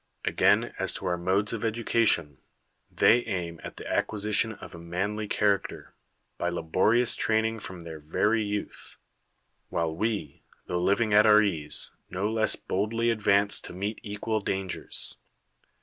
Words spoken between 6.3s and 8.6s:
by laborious training from their very